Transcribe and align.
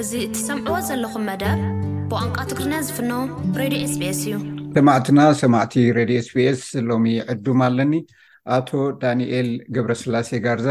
እዚ 0.00 0.12
እቲሰምዕዎ 0.24 0.74
ዘለኹም 0.88 1.22
መደር 1.28 1.56
ብቋንቋ 2.10 2.36
ትግሪና 2.50 2.74
ዝፍኖ 2.86 3.12
ሬድዮ 3.60 3.78
ኤስቤኤስ 3.86 4.18
እዩ 4.26 4.34
ሰማዕትና 4.76 5.20
ሰማዕቲ 5.40 5.72
ሬድዮ 5.96 6.16
ኤስቢስ 6.22 6.60
ሎሚ 6.88 7.06
ዕዱም 7.32 7.60
ኣለኒ 7.66 7.92
ኣቶ 8.56 8.70
ዳኒኤል 9.02 9.48
ገብረስላሴ 9.76 10.30
ጋርዛ 10.44 10.68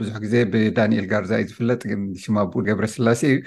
ብዙሕ 0.00 0.16
ግዜ 0.24 0.34
ብዳኒኤል 0.54 1.06
ጋርዛ 1.12 1.32
እዩ 1.42 1.46
ዝፍለጥ 1.52 1.80
ግን 1.90 2.02
ሽማብኡ 2.22 2.60
ገብረ 2.68 2.86
ስላሴ 2.96 3.22
እዩ 3.30 3.38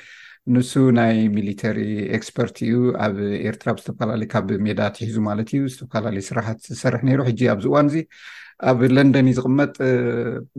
ንሱ 0.55 0.71
ናይ 0.99 1.13
ሚሊተሪ 1.35 1.77
ኤክስፐርት 2.17 2.57
እዩ 2.67 2.79
ኣብ 3.07 3.19
ኤርትራ 3.49 3.69
ብዝተፈላለዩ 3.77 4.27
ካብ 4.33 4.49
ሜዳ 4.67 4.81
ትሒዙ 4.97 5.17
ማለት 5.29 5.51
እዩ 5.57 5.61
ዝተፈላለዩ 5.75 6.23
ስራሓት 6.31 6.61
ዝሰርሕ 6.71 7.03
ነይሩ 7.09 7.21
ሕጂ 7.29 7.41
ኣብዝእዋን 7.55 7.89
እዚ 7.91 7.97
ኣብ 8.71 8.79
ለንደን 8.95 9.29
እዩ 9.31 9.35
ዝቅመጥ 9.41 9.71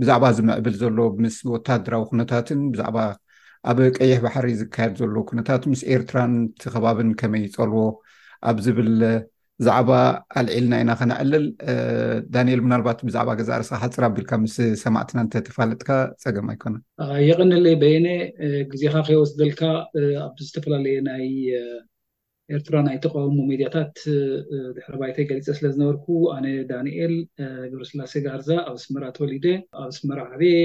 ብዛዕባ 0.03 0.25
ዝምዕብል 0.39 0.77
ዘሎ 0.85 0.99
ምስ 1.25 1.39
ወታደራዊ 1.55 2.05
ኩነታትን 2.13 2.63
ብዛዕባ 2.77 2.99
ኣብ 3.71 3.79
ቀይሕ 3.97 4.19
ባሕሪ 4.25 4.47
ዝካየድ 4.61 4.93
ዘሎ 5.01 5.15
ኩነታት 5.31 5.63
ምስ 5.71 5.81
ኤርትራን 5.95 6.33
ቲ 6.63 6.73
ከባብን 6.75 7.11
ከመይ 7.21 7.43
ይፀልዎ 7.49 7.81
ኣብ 8.51 8.57
ዝብል 8.67 8.89
ዛዕባ 9.67 9.91
ኣልዒልና 10.41 10.73
ኢና 10.83 10.91
ከነዕልል 11.01 11.45
ዳኒኤል 12.35 12.61
ምናልባት 12.67 12.99
ብዛዕባ 13.07 13.31
ገዛርስካ 13.41 13.75
ሓፅር 13.83 14.05
ኣቢልካ 14.09 14.31
ምስ 14.45 14.55
ሰማዕትና 14.83 15.25
እተተፋለጥካ 15.27 15.89
ፀገም 16.25 16.47
ኣይኮነን 16.53 16.83
ይቀኒ 17.29 17.53
ለይ 17.67 17.77
በየኔ 17.83 18.07
ግዜካ 18.73 18.95
ከወስ 19.09 19.33
ዝበልካ 19.35 19.61
ኣብ 20.25 20.35
ዝተፈላለየ 20.47 20.97
ናይ 21.09 21.27
ኤርትራ 22.57 22.77
ናይ 22.87 22.97
ተቃወሙ 23.05 23.37
ሜድያታት 23.49 23.93
ድሕሪ 24.77 24.95
ባይተይ 25.03 25.25
ገሊፀ 25.31 25.47
ስለ 25.59 25.67
ዝነበርኩ 25.75 26.07
ኣነ 26.35 26.47
ዳንኤል 26.71 27.15
ግብሪ 27.71 27.83
ስላሴ 27.91 28.13
ጋርዛ 28.27 28.51
ኣብ 28.69 28.77
እስመራ 28.81 29.05
ተወሊደ 29.17 29.47
ኣብ 29.81 29.85
ኣስመራ 29.91 30.21
ዓብየ 30.35 30.57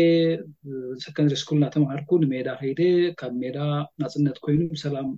ዝሰከንሪ 1.02 1.36
ስኩልና 1.42 1.66
ተምሃርኩ 1.76 2.10
ንሜዳ 2.24 2.48
ከይደ 2.62 2.82
ካብ 3.20 3.34
ሜዳ 3.44 3.58
ናፅነት 4.04 4.40
ኮይኑ 4.46 4.62
ብሰላም 4.74 5.10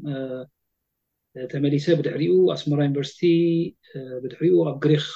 ተመሊሰ 1.54 1.86
ብድሕሪኡ 2.02 2.34
ኣስመራ 2.56 2.80
ዩኒቨርስቲ 2.88 3.22
ብድሕሪኡ 4.24 4.56
ኣብ 4.72 4.78
ግሪክ 4.88 5.08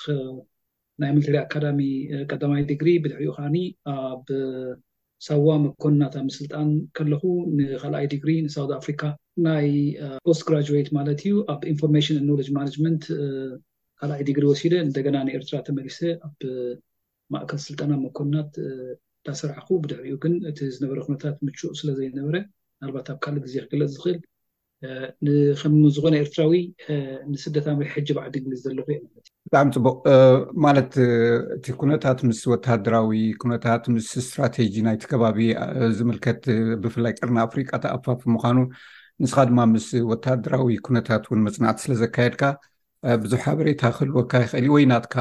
ናይ 1.01 1.11
ምልትሪ 1.17 1.35
ኣካዳሚ 1.45 1.81
ቀዳማይ 2.31 2.63
ድግሪ 2.71 2.89
ብድሕርኡ 3.03 3.31
ከዓኒ 3.37 3.55
ሳዋ 5.25 5.47
መኮናት 5.63 6.13
ብ 6.17 6.21
ምስስልጣን 6.27 6.69
ከለኹ 6.97 7.23
ንካልኣይ 7.57 8.05
ድግሪ 8.13 8.29
ንሳውት 8.45 8.71
ኣፍሪካ 8.77 9.01
ናይ 9.47 9.67
ፖስት 10.25 10.43
ግራጅት 10.47 10.87
ማለት 10.97 11.19
እዩ 11.25 11.33
ኣብ 11.53 11.59
ኢንፎርሜሽን 11.71 12.17
ኖለጅ 12.29 12.47
ማናመንት 12.57 13.03
ካልኣይ 13.99 14.21
ዲግሪ 14.29 14.43
ወሲደ 14.51 14.73
እንደገና 14.85 15.17
ንኤርትራ 15.27 15.53
ተመሊሰ 15.67 15.99
ኣብ 16.27 16.39
ማእከል 17.35 17.59
ስልጠና 17.67 17.91
መኮናት 18.05 18.51
እዳስርዓኩ 18.65 19.67
ብድሕሪኡ 19.83 20.15
ግን 20.25 20.33
እቲ 20.51 20.59
ዝነበረ 20.77 20.99
ኩነታት 21.09 21.37
ምቹእ 21.47 21.75
ስለዘይነበረ 21.81 22.35
ናልባት 22.83 23.09
ኣብ 23.13 23.19
ካልእ 23.25 23.43
ግዜ 23.47 23.55
ክግለፅ 23.65 23.89
ዝኽእል 23.95 24.19
ከም 24.81 25.73
ዝኮነ 25.95 26.13
ኤርትራዊ 26.23 26.53
ንስደታ 27.31 27.67
ሕጂ 27.93 28.07
ብዕዲግ 28.17 28.45
ዘለኹ 28.63 28.87
እዩ 28.95 29.01
ብጣዕሚ 29.45 29.67
ፅቡቅ 29.77 29.97
ማለት 30.65 30.91
እቲ 31.57 31.65
ኩነታት 31.81 32.19
ምስ 32.27 32.39
ወታሃደራዊ 32.53 33.11
ኩነታት 33.41 33.83
ምስ 33.93 34.07
እስትራቴጂ 34.21 34.75
ናይቲ 34.87 35.03
ከባቢ 35.11 35.37
ዝምልከት 35.97 36.41
ብፍላይ 36.83 37.13
ቅርና 37.19 37.37
ኣፍሪቃ 37.47 37.69
ተኣፋፍ 37.85 38.19
ምኳኑ 38.35 38.57
ንስኻ 39.23 39.37
ድማ 39.49 39.59
ምስ 39.75 39.87
ወታደራዊ 40.11 40.69
ኩነታት 40.87 41.23
እውን 41.29 41.43
መፅናዕቲ 41.47 41.79
ስለ 41.85 41.93
ዘካየድካ 42.03 42.43
ብዙሕ 43.23 43.41
ሓበሬታ 43.47 43.83
ክህልወካ 43.95 44.31
ይኽእልእ 44.45 44.71
ወይ 44.75 44.83
ናትካ 44.93 45.15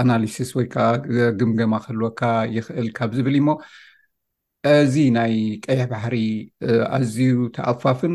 ኣናሊስስ 0.00 0.50
ወይከዓ 0.58 0.88
ግምገማ 1.40 1.74
ክህልወካ 1.84 2.20
ይኽእል 2.56 2.88
ካብ 2.96 3.10
ዝብል 3.18 3.36
ሞ 3.46 3.50
እዚ 4.80 4.94
ናይ 5.18 5.34
ቀይሕ 5.66 5.82
ባሕሪ 5.92 6.16
ኣዝዩ 6.96 7.32
ተኣፋፍን 7.58 8.14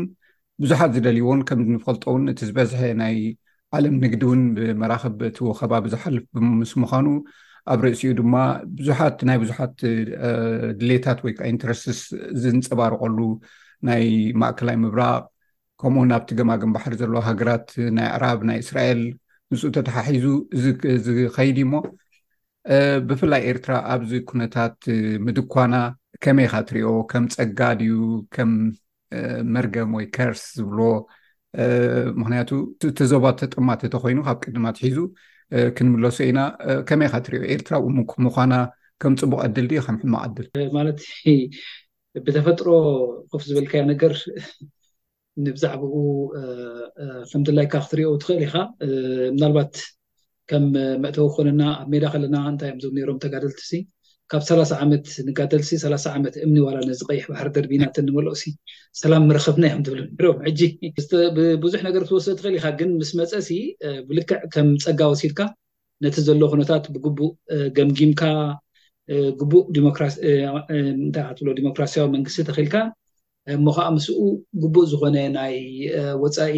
ቡዙሓት 0.62 0.90
ዝደልዎን 0.96 1.40
ከምዝንፈልጦ 1.48 2.04
ውን 2.14 2.24
እቲ 2.32 2.40
ዝበዝሐ 2.48 2.80
ናይ 3.02 3.14
ዓለም 3.76 3.94
ንግዲ 4.04 4.22
እውን 4.28 4.40
ብመራኽብ 4.56 5.12
በቲ 5.20 5.38
ከባቢ 5.58 5.84
ዝሓልፍ 5.94 6.24
ብምስምዃኑ 6.36 7.06
ኣብ 7.72 7.80
ርእሲኡ 7.84 8.10
ድማ 8.18 8.34
ብዙሓት 8.78 9.18
ናይ 9.28 9.38
ብዙሓት 9.42 9.74
ድሌታት 10.80 11.18
ወይ 11.24 11.32
ከዓ 11.38 11.46
ኢንተረስትስ 11.52 12.00
ዝንፅባርቀሉ 12.42 13.18
ናይ 13.88 14.04
ማእከላይ 14.42 14.76
ምብራቅ 14.82 15.24
ከምኡኡ 15.82 16.06
ናብቲ 16.12 16.30
ገማግም 16.40 16.74
ባሕሪ 16.76 16.94
ዘለ 17.02 17.14
ሃገራት 17.28 17.68
ናይ 17.98 18.08
ዕራብ 18.18 18.40
ናይ 18.50 18.58
እስራኤል 18.64 19.00
ንፁ 19.52 19.60
ተተሓሒዙ 19.76 20.26
ዝከይዲ 21.06 21.58
እዩ 21.62 21.66
እሞ 21.68 21.74
ብፍላይ 23.08 23.42
ኤርትራ 23.52 23.72
ኣብዚ 23.94 24.12
ኩነታት 24.28 24.76
ምድኳና 25.26 25.74
ከመይ 26.24 26.48
ካትሪዮ 26.54 26.88
ከም 27.12 27.24
ፀጋ 27.38 27.60
ድዩ 27.80 27.94
ከም 28.34 28.52
መርገም 29.54 29.90
ወይ 29.98 30.06
ካርስ 30.16 30.42
ዝብልዎ 30.58 30.88
ምክንያቱ 32.20 32.50
እቲ 32.90 32.98
ዞባ 33.12 33.24
ተጥማተተኮይኑ 33.42 34.18
ካብ 34.26 34.36
ቅድማትሒዙ 34.46 34.98
ክንምለሶ 35.76 36.18
ኢና 36.30 36.40
ከመይ 36.88 37.08
ካ 37.12 37.16
ትሪዮ 37.28 37.40
ኤርትራ 37.54 37.74
ምኳና 38.26 38.52
ከም 39.02 39.14
ፅቡቅ 39.22 39.38
ኣድል 39.46 39.66
ድ 39.70 39.80
ከም 39.86 39.96
ሕማቅ 40.02 40.20
ኣድል 40.26 40.46
ማለት 40.78 40.98
ብተፈጥሮ 42.26 42.68
ኮፍ 43.32 43.42
ዝብልከዮ 43.48 43.82
ነገር 43.94 44.14
ንብዛዕባኡ 45.44 45.94
ከምድላይካ 47.30 47.74
ክትሪዮ 47.84 48.08
ትኽእል 48.22 48.40
ኢካ 48.46 48.54
ምናልባት 49.34 49.74
ከም 50.50 50.64
መእተው 51.02 51.28
ክኮነና 51.32 51.62
ኣብ 51.82 51.88
ሜዳ 51.92 52.04
ከለና 52.14 52.36
እንታይ 52.52 52.70
እዮም 52.76 52.94
ነሮም 52.98 53.20
ተጋደልቲሲ 53.24 53.70
ካብ 54.32 54.42
3ላ0 54.48 54.72
ዓመት 54.84 55.06
ንጋደልሲ 55.28 55.70
3ላ0 55.82 56.08
ዓመት 56.18 56.34
እምኒ 56.44 56.56
ዋላ 56.66 56.76
ነዝ 56.88 57.00
ቀይሕ 57.10 57.24
ባህር 57.30 57.48
ደርብና 57.54 57.82
ተ 57.94 58.04
ንመለኦሲ 58.08 58.42
ሰላም 59.00 59.24
ረከብና 59.36 59.64
ዮም 59.72 59.80
ትብሉ 59.86 60.28
ም 60.42 60.46
ጂ 60.58 60.68
ብዙሕ 61.64 61.80
ነገር 61.88 62.02
ክትወስእ 62.06 62.36
ትኽእል 62.40 62.56
ኢካ 62.58 62.66
ግን 62.80 62.90
ምስ 63.00 63.10
መፀሲ 63.20 63.48
ብልክዕ 64.08 64.38
ከም 64.54 64.68
ፀጋ 64.84 65.00
ወሲድካ 65.12 65.40
ነቲ 66.04 66.16
ዘሎ 66.26 66.42
ኩነታት 66.52 66.84
ብግቡእ 66.96 67.32
ገምጊምካ 67.78 68.22
ቡእ 69.50 69.64
ታይትብዲሞክራሲያዊ 71.16 72.06
መንግስቲ 72.16 72.38
ተኽእልካ 72.50 72.76
እሞ 73.56 73.64
ከዓ 73.76 73.86
ምስኡ 73.96 74.20
ግቡእ 74.62 74.86
ዝኮነ 74.92 75.16
ናይ 75.38 75.56
ወፃኢ 76.22 76.54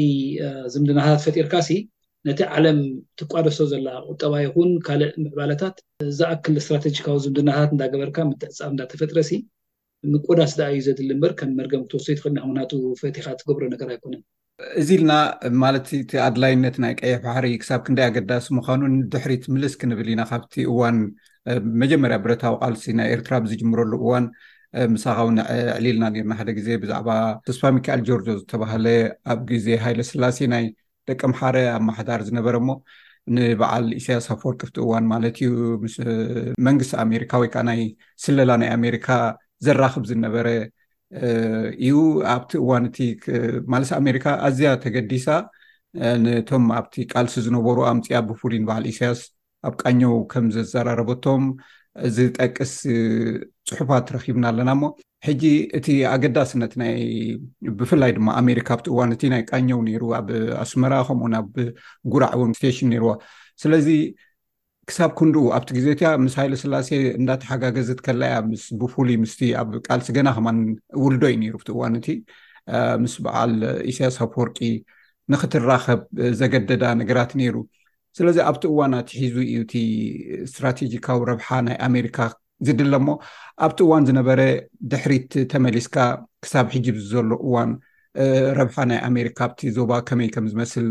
ዝምድናታት 0.75 1.21
ፈጢርካ 1.27 1.55
ሲ 1.71 1.81
ነቲ 2.29 2.41
ዓለም 2.57 2.77
ትቋደሶ 3.21 3.57
ዘላ 3.71 3.87
ቁጠባ 4.11 4.33
ይኹን 4.45 4.69
ካልእ 4.87 5.11
ምዕባለታት 5.23 5.77
ዝኣክል 6.19 6.55
እስትራቴጂካዊ 6.61 7.17
ዝምድናታት 7.25 7.71
እዳገበርካ 7.77 8.19
ምትዕፃብ 8.29 8.71
እዳተፈጥረስ 8.75 9.31
ምቆዳስ 10.13 10.53
ዳ 10.59 10.69
እዩ 10.75 10.81
ዘድሊ 10.87 11.09
ምበር 11.17 11.33
ከም 11.41 11.51
መርገም 11.59 11.83
ክትወሶዩትክእል 11.87 12.39
ኣምናቱ 12.45 12.71
ፈቲካ 13.01 13.27
ትገብሮ 13.41 13.65
ነገር 13.75 13.89
ኣይኮነን 13.95 14.23
እዚ 14.81 14.89
ኢልና 14.97 15.13
ማለት 15.63 15.87
እቲ 15.99 16.13
ኣድላይነት 16.27 16.77
ናይ 16.85 16.93
ቀየፋሕሪ 17.01 17.47
ክሳብ 17.63 17.81
ክንደይ 17.87 18.07
ኣገዳሲ 18.11 18.47
ምኳኑን 18.59 18.95
ድሕሪት 19.13 19.45
ምልስ 19.55 19.75
ክንብል 19.81 20.09
ኢና 20.13 20.23
ካብቲ 20.31 20.55
እዋን 20.73 20.99
መጀመርያ 21.83 22.19
ብረታዊ 22.25 22.55
ቃልሲ 22.65 22.87
ናይ 23.01 23.09
ኤርትራ 23.17 23.33
ብዝጅምረሉ 23.47 23.93
እዋን 24.03 24.27
ምሳኻዊን 24.95 25.39
ዕሊልና 25.79 26.05
ኒርና 26.17 26.33
ሓደ 26.41 26.51
ግዜ 26.59 26.69
ብዛዕባ 26.85 27.11
ተስፋ 27.49 27.63
ሚካኤል 27.79 28.03
ጆርጆ 28.11 28.29
ዝተባሃለ 28.41 28.87
ኣብ 29.35 29.41
ግዜ 29.51 29.67
ሃይለ 29.87 30.01
ስላሴይ 30.11 30.49
ደቀ 31.09 31.21
መሓረ 31.33 31.57
ኣማሓዳር 31.79 32.21
ዝነበረ 32.29 32.55
እሞ 32.63 32.69
ንበዓል 33.35 33.85
ኢሳያስ 33.99 34.27
ኣፈወርቂብቲ 34.35 34.77
እዋን 34.85 35.05
ማለት 35.13 35.37
እዩ 35.45 35.51
መንግስቲ 36.69 36.93
ኣሜሪካ 37.07 37.33
ወይ 37.43 37.49
ከዓ 37.55 37.63
ናይ 37.69 37.81
ስለላ 38.25 38.51
ናይ 38.63 38.71
ኣሜሪካ 38.79 39.09
ዘራኽብ 39.67 40.05
ዝነበረ 40.13 40.47
እዩ 41.85 41.99
ኣብቲ 42.37 42.53
እዋን 42.63 42.85
እቲ 42.91 42.99
ማለስ 43.73 43.91
ኣሜሪካ 44.01 44.27
ኣዝያ 44.49 44.71
ተገዲሳ 44.85 45.27
ነቶም 46.25 46.65
ኣብቲ 46.81 46.95
ቃልሲ 47.13 47.35
ዝነበሩ 47.47 47.77
ኣምፂኣ 47.93 48.21
ብፉሉይ 48.29 48.61
ንበዓል 48.65 48.87
ኢሳያስ 48.93 49.23
ኣብ 49.69 49.75
ቃኘው 49.83 50.15
ከም 50.33 50.47
ዘዘራረበቶም 50.57 51.43
ዝጠቅስ 52.17 52.75
ፅሑፋት 53.71 54.07
ረኪብና 54.17 54.45
ኣለና 54.53 54.71
እሞ 54.77 54.85
ሕጂ 55.27 55.43
እቲ 55.79 55.87
ኣገዳስነት 56.15 56.73
ይ 57.01 57.03
ብፍላይ 57.81 58.11
ድማ 58.17 58.29
ኣሜሪካ 58.43 58.69
ብቲ 58.79 58.87
እዋንእቲ 58.95 59.23
ናይ 59.35 59.43
ቃኘው 59.51 59.81
ነይሩ 59.89 60.03
ኣብ 60.19 60.29
ኣስመራ 60.63 60.95
ከምኡ 61.09 61.25
ናብ 61.35 61.53
ጉራዕ 62.13 62.33
እው 62.39 62.43
ስቴሽን 62.61 62.91
ርዋ 63.03 63.11
ስለዚ 63.63 63.89
ክሳብ 64.91 65.11
ክንድኡ 65.19 65.45
ኣብቲ 65.59 65.69
ግዜትያ 65.79 66.09
ምስ 66.25 66.35
ሃይለ 66.41 66.55
ስላሴ 66.63 66.91
እንዳተሓጋገዝዘትከላ 67.19 68.23
እያ 68.31 68.39
ምስ 68.51 68.65
ብፍሉይ 68.81 69.17
ምስ 69.25 69.35
ኣብ 69.61 69.71
ቃልሲ 69.87 70.09
ገና 70.19 70.29
ከማን 70.39 70.59
እውልዶ 71.01 71.23
ዩ 71.33 71.37
ነሩ 71.45 71.55
ብት 71.63 71.71
እዋን 71.75 71.95
እቲ 72.01 72.09
ምስ 73.05 73.15
በዓል 73.27 73.55
እስያስ 73.93 74.19
ወርቂ 74.43 74.59
ንክትራከብ 75.35 76.03
ዘገደዳ 76.41 76.85
ነገራት 77.03 77.33
ነይሩ 77.43 77.57
ስለዚ 78.19 78.37
ኣብቲ 78.51 78.65
እዋንት 78.73 79.09
ሒዙ 79.23 79.37
እዩ 79.49 79.57
እቲ 79.67 79.75
እስትራቴጂካዊ 80.47 81.21
ረብሓ 81.33 81.49
ናይ 81.69 81.77
ኣሜሪካ 81.91 82.19
ዝድሎ 82.67 82.93
ሞ 83.07 83.15
ኣብቲ 83.67 83.79
እዋን 83.87 84.03
ዝነበረ 84.09 84.41
ድሕሪት 84.91 85.33
ተመሊስካ 85.53 85.97
ክሳብ 86.45 86.67
ሕጅብ 86.75 86.97
ዘሎ 87.13 87.31
እዋን 87.47 87.71
ረብሓ 88.59 88.77
ናይ 88.91 89.01
ኣሜሪካ 89.09 89.39
ኣብቲ 89.47 89.61
ዞባ 89.79 89.91
ከመይ 90.09 90.29
ከምዝመስል 90.37 90.87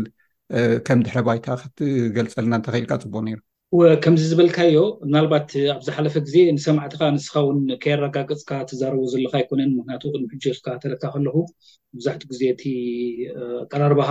ከም 0.86 1.00
ድሕር 1.06 1.22
ባይታ 1.28 1.46
ክትገልፀልና 1.62 2.54
እተከልካ 2.62 2.92
ፅቡቅ 3.04 3.22
ነይ 3.28 3.36
ወከምዚ 3.80 4.22
ዝበልካዮ 4.30 4.76
ምናልባት 5.06 5.50
ኣብ 5.74 5.78
ዝሓለፈ 5.86 6.14
ግዜ 6.28 6.34
ንሰማዕትካ 6.56 7.02
ንስኻ 7.16 7.34
ውን 7.46 7.60
ከየረጋገፅካ 7.82 8.50
ትዛርቦ 8.70 9.00
ዘለካ 9.12 9.32
ኣይኮነን 9.40 9.70
ምክንያቱ 9.78 10.02
ቅድሚ 10.14 10.26
ሕጀርካ 10.34 10.66
ተረካ 10.82 11.02
ከለኹ 11.14 11.36
መብዛሕትኡ 11.94 12.26
ግዜ 12.32 12.42
እቲ 12.54 12.62
ኣቀራርበኻ 13.62 14.10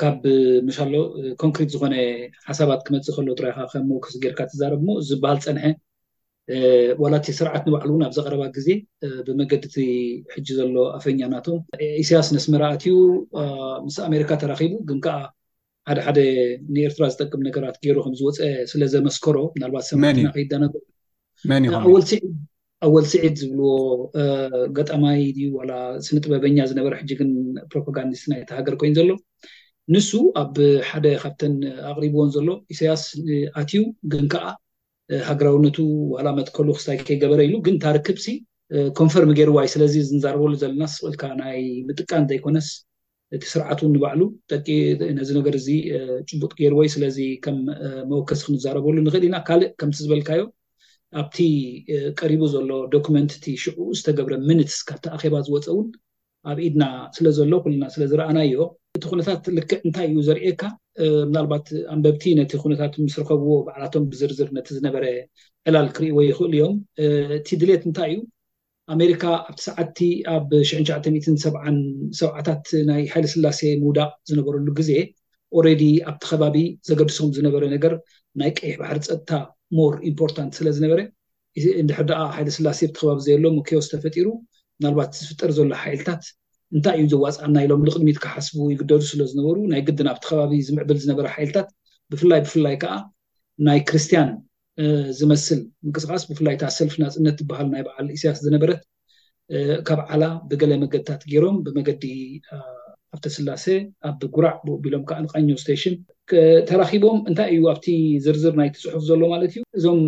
ካብ 0.00 0.20
ምሻሎ 0.66 0.92
ኮንክሪት 1.42 1.70
ዝኮነ 1.74 1.94
ሓሳባት 2.48 2.82
ክመፅእ 2.88 3.14
ከሎ 3.16 3.28
ራካ 3.48 3.58
ከ 3.72 3.82
መከስጌይርካ 3.90 4.40
ትዛረብ 4.52 4.82
ሞ 4.88 4.94
ዝበሃል 5.08 5.40
ፀንሐ 5.46 5.64
ዋላእቲ 7.02 7.26
ስርዓት 7.38 7.64
ንባዕሉ 7.68 7.90
እውን 7.94 8.02
ኣብ 8.06 8.12
ዘቀረባ 8.18 8.42
ግዜ 8.56 8.68
ብመገዲቲ 9.26 9.74
ሕጂ 10.34 10.46
ዘሎ 10.58 10.74
ኣፈኛ 10.98 11.20
ናቶ 11.34 11.46
ኢሳያስ 12.02 12.28
ነስመራ 12.36 12.62
ኣትዩ 12.74 12.94
ምስ 13.86 13.96
ኣሜሪካ 14.06 14.30
ተራኪቡ 14.42 14.72
ግን 14.88 14.98
ከዓ 15.04 15.16
ሓደ 15.88 15.98
ሓደ 16.06 16.18
ንኤርትራ 16.74 17.02
ዝጠቅም 17.12 17.42
ነገራት 17.48 17.76
ገይሩ 17.84 17.96
ከምዝወፀ 18.06 18.38
ስለዘመስከሮ 18.72 19.36
ናልባት 19.62 19.84
ሰምትና 19.90 20.26
ከይዳነገሩኣወልኣወል 20.36 23.04
ስዒድ 23.12 23.34
ዝብልዎ 23.42 23.70
ገጠማይ 24.78 25.20
ድዩ 25.36 25.48
ዋላ 25.60 25.72
ስነጥበበኛ 26.06 26.56
ዝነበረ 26.70 26.92
ሕጂግን 27.02 27.30
ፕሮፓጋንዲስትናይተሃገር 27.74 28.76
ኮይኑ 28.82 28.92
ዘሎ 29.00 29.10
ንሱ 29.94 30.10
ኣብ 30.42 30.56
ሓደ 30.90 31.06
ካብተን 31.22 31.54
ኣቅሪብዎን 31.92 32.30
ዘሎ 32.38 32.48
ኢሳያስ 32.74 33.04
ኣትዩ 33.60 33.80
ግን 34.14 34.26
ከዓ 34.34 34.44
ሃገራውነቱ 35.30 35.76
ዋላ 36.16 36.28
መጥከሉ 36.38 36.66
ክስታይ 36.76 36.96
ከይገበረ 37.06 37.40
ኢሉ 37.48 37.54
ግን 37.66 37.74
እታ 37.78 37.86
ርክብሲ 37.96 38.26
ኮንፈርም 39.00 39.30
ጌይርዋይ 39.38 39.68
ስለዚ 39.74 39.94
ዝንዛረበሉ 40.08 40.52
ዘለና 40.62 40.84
ስእልካ 40.94 41.22
ናይ 41.42 41.58
ምጥቃን 41.88 42.24
ዘይኮነስ 42.30 42.68
እቲ 43.36 43.42
ስርዓት 43.52 43.80
ንባዕሉ 43.94 44.20
ጠቂ 44.52 44.66
ነዚ 45.18 45.28
ነገር 45.38 45.54
እዚ 45.60 45.68
ጭቡጥ 46.28 46.52
ገይርወይ 46.60 46.88
ስለዚ 46.94 47.18
ከም 47.44 47.58
መወከስ 48.10 48.40
ክንዛረበሉ 48.46 48.96
ንኽእል 49.06 49.24
ኢና 49.28 49.36
ካልእ 49.48 49.70
ከምቲ 49.80 49.98
ዝበልካዮ 50.06 50.42
ኣብቲ 51.20 51.36
ቀሪቡ 52.20 52.42
ዘሎ 52.54 52.70
ዶኪመንትቲ 52.94 53.44
ሽዕኡ 53.62 53.78
ዝተገብረ 53.98 54.34
ሚኒትስ 54.50 54.78
ካብቲ 54.90 55.06
ኣኼባ 55.16 55.34
ዝወፀ 55.46 55.66
ውን 55.78 55.88
ኣብ 56.52 56.58
ኢድና 56.66 56.84
ስለ 57.16 57.26
ዘሎ 57.38 57.52
ኩልና 57.64 57.84
ስለ 57.96 58.02
ዝረኣና 58.12 58.38
ዮ 58.52 58.64
እቲ 58.98 59.04
ኩነታት 59.12 59.42
ልክዕ 59.58 59.78
እንታይ 59.88 60.06
እዩ 60.12 60.20
ዘርእየካ 60.28 60.62
ምናልባት 61.30 61.66
ኣንበብቲ 61.94 62.22
ነቲ 62.38 62.50
ኩነታት 62.62 62.94
ምስ 63.04 63.14
ረከብዎ 63.20 63.52
ባዕላቶም 63.66 64.04
ብዝርዝር 64.12 64.48
ነቲ 64.56 64.68
ዝነበረ 64.78 65.04
ዕላል 65.68 65.86
ክርእዎ 65.96 66.16
ይኽእል 66.30 66.52
እዮም 66.56 66.74
እቲ 67.38 67.48
ድሌት 67.62 67.84
እንታይ 67.88 68.10
እዩ 68.14 68.20
ኣሜሪካ 68.94 69.24
ኣብቲ 69.50 69.60
ሰዓቲ 69.66 69.98
ኣብ 70.34 70.50
97 70.70 71.48
ሰብዓታት 72.20 72.64
ናይ 72.90 73.02
ሓይለስላሴ 73.14 73.60
ምውዳቅ 73.82 74.10
ዝነበረሉ 74.30 74.68
ግዜ 74.80 74.90
ኦረዲ 75.60 75.84
ኣብቲ 76.10 76.22
ከባቢ 76.30 76.56
ዘገድሶም 76.90 77.30
ዝነበረ 77.38 77.64
ነገር 77.74 77.94
ናይ 78.42 78.50
ቅይሕ 78.58 78.74
ባሕሪ 78.82 78.98
ፀጥታ 79.08 79.32
ሞር 79.78 79.94
ኢምፖርታንት 80.12 80.52
ስለ 80.60 80.66
ዝነበረ 80.76 81.00
እድሕር 81.82 82.04
ደኣ 82.10 82.20
ሓይለስላሴ 82.36 82.80
ብቲኸባቢ 82.90 83.18
ዘየሎ 83.28 83.44
ከወስ 83.70 83.88
ተፈጢሩ 83.94 84.28
ምናልባት 84.80 85.10
ዝፍጠር 85.22 85.50
ዘሎ 85.58 85.66
ሓይልታት 85.84 86.22
እንታይ 86.76 86.96
እዩ 87.00 87.06
ዝዋፅኣና 87.12 87.56
ኢሎም 87.64 87.80
ንቅድሚት 87.86 88.18
ክሓስቡ 88.24 88.58
ይግደዱ 88.74 89.00
ስለዝነበሩ 89.12 89.56
ናይ 89.72 89.80
ግድን 89.88 90.08
ኣብቲ 90.12 90.22
ከባቢ 90.30 90.52
ዝምዕብል 90.68 90.98
ዝነበረ 91.04 91.26
ሓይልታት 91.34 91.68
ብፍላይ 92.12 92.40
ብፍላይ 92.46 92.76
ከዓ 92.82 92.92
ናይ 93.66 93.78
ክርስትያን 93.88 94.30
ዝመስል 95.18 95.60
ምንቅስቃስ 95.86 96.22
ብፍላይ 96.30 96.54
እታ 96.56 96.64
ሰልፊና 96.76 97.04
ፅነት 97.16 97.36
ዝበሃል 97.42 97.66
ናይ 97.74 97.82
በዓል 97.88 98.06
እስያስ 98.16 98.38
ዝነበረት 98.46 98.80
ካብ 99.88 100.00
ዓላ 100.12 100.24
ብገለ 100.52 100.72
መገድታት 100.84 101.22
ገይሮም 101.32 101.58
ብመገዲ 101.66 102.04
ኣብተስላሴ 103.16 103.64
ኣብ 104.10 104.20
ጉራዕ 104.36 104.56
ብቢሎም 104.68 105.04
ከዓ 105.08 105.18
ንቃኞ 105.24 105.48
ስቴሽን 105.64 105.94
ተራኪቦም 106.70 107.18
እንታይ 107.30 107.50
እዩ 107.56 107.62
ኣብቲ 107.74 107.86
ዝርዝር 108.26 108.54
ናይቲ 108.60 108.76
ፅሑፍ 108.86 109.02
ዘሎ 109.10 109.20
ማለት 109.34 109.52
እዩ 109.56 109.62
እዞም 109.80 110.00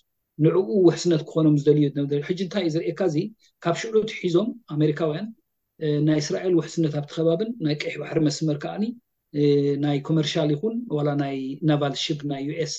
ንዕኡ 0.45 0.67
ውሕስነት 0.89 1.21
ክኾኖም 1.29 1.55
ዝደልዩ 1.61 1.85
ሕጂ 2.29 2.39
እንታይ 2.47 2.63
እዩ 2.65 2.71
ዝርእካ 2.77 3.01
እዚ 3.11 3.17
ካብ 3.65 3.75
ሽዑት 3.83 4.11
ሒዞም 4.23 4.49
ኣሜሪካውያን 4.77 5.27
ናይ 6.09 6.19
እስራኤል 6.25 6.55
ውሕስነት 6.61 6.93
ኣብቲከባብን 7.03 7.51
ናይ 7.67 7.75
ቅሕ 7.83 7.95
ባሕሪ 8.01 8.19
መስመር 8.29 8.57
ከዓኒ 8.65 8.83
ናይ 9.85 9.97
ኮመርሻል 10.09 10.49
ይኹን 10.55 10.75
ዋላ 10.97 11.09
ናይ 11.23 11.37
ናቫል 11.69 11.95
ሽብ 12.05 12.19
ናይ 12.33 12.43
ዩኤስ 12.49 12.75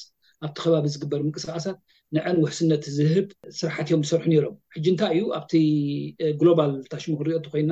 ኣብቲ 0.46 0.56
ከባቢ 0.66 0.86
ዝግበር 0.94 1.22
ምንቅስቃሳት 1.26 1.78
ንዐን 2.16 2.38
ውሕስነት 2.44 2.84
ዝህብ 2.98 3.28
ስራሓት 3.60 3.88
ዮም 3.92 4.04
ዝሰርሑ 4.08 4.26
ነይሮም 4.34 4.56
ሕጂ 4.76 4.86
እንታይ 4.92 5.14
እዩ 5.18 5.24
ኣብቲ 5.40 5.54
ግሎባል 6.40 6.72
ታሽሙክንሪኦ 6.92 7.40
ቲኮይና 7.46 7.72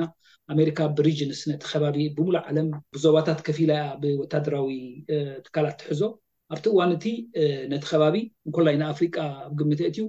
ኣሜሪካ 0.54 0.78
ብሪጅንስ 0.98 1.40
ነቲ 1.50 1.62
ከባቢ 1.72 1.96
ብሙሉ 2.16 2.34
ዓለም 2.50 2.68
ብዞባታት 2.96 3.38
ከፍ 3.46 3.58
ኢላያ 3.64 3.84
ብወታደራዊ 4.04 4.68
ትካላት 5.46 5.76
ትሕዞ 5.82 6.02
ኣብቲ 6.54 6.66
እዋን 6.74 6.92
እቲ 6.96 7.06
ነቲ 7.72 7.82
ከባቢ 7.92 8.16
እንኮላይ 8.48 8.76
ና 8.82 8.90
ኣፍሪቃ 8.94 9.16
ኣብ 9.48 9.52
ግምትት 9.62 9.86
እዩ 9.92 10.04